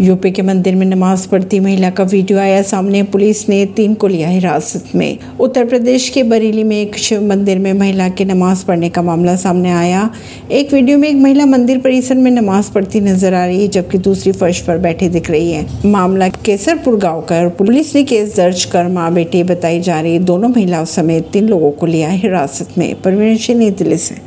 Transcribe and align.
UP 0.00 0.30
के 0.30 0.42
मंदिर 0.42 0.74
में 0.74 0.84
नमाज़ 0.86 1.26
पढ़ती 1.28 1.58
महिला 1.60 1.88
का 1.90 2.04
वीडियो 2.04 2.38
आया 2.38 2.60
सामने। 2.62 3.02
पुलिस 3.02 3.48
ने 3.48 3.64
तीन 3.66 3.94
को 3.94 4.06
लिया 4.06 4.28
हिरासत 4.28 4.94
में। 4.94 5.18
उत्तर 5.40 5.64
प्रदेश 5.64 6.08
के 6.08 6.22
बरेली 6.22 6.62
में 6.64 6.76
एक 6.76 6.96
शिव 6.96 7.22
मंदिर 7.22 7.58
में 7.58 7.72
महिला 7.72 8.08
के 8.08 8.24
नमाज़ 8.24 8.64
पढ़ने 8.66 8.88
का 8.88 9.02
मामला 9.02 9.34
सामने 9.36 9.70
आया। 9.70 10.10
एक 10.50 10.72
वीडियो 10.72 10.98
में 10.98 11.08
एक 11.08 11.16
महिला 11.16 11.46
मंदिर 11.46 11.78
परिसर 11.78 12.14
में 12.14 12.30
नमाज़ 12.30 12.70
पढ़ती 12.72 13.00
नज़र 13.00 13.34
आ 13.34 13.44
रही 13.46 13.62
है, 13.62 13.68
जबकि 13.68 13.98
दूसरी 13.98 14.32
फर्श 14.32 14.60
पर 14.60 14.78
बैठी 14.78 15.08
दिख 15.08 15.30
रही 15.30 15.50
है। 15.52 15.66
मामला 15.86 16.28
केसरपुर 16.28 16.98
गाँव 16.98 17.20
का 17.20 17.48
पुलिस 17.48 17.94
ने 17.94 18.04
केस 18.04 18.36
दर्ज 18.36 18.64
कर 18.64 18.88
माँ 18.88 19.12
बेटी 19.14 19.42
बताई 19.42 19.80
जा 19.80 20.00
रही 20.00 20.18
दोनों 20.18 20.48
महिलाओं 20.48 20.84
समेत 20.84 21.28
तीन 21.32 21.48
लोगों 21.48 21.70
को 21.70 21.86
लिया 21.86 22.10
हिरासत 22.10 22.78
में। 22.78 22.94
परवीन 23.02 23.36
सिंह, 23.36 23.58
नई 23.58 23.70
दिल्ली 23.70 23.96
से। 23.96 24.20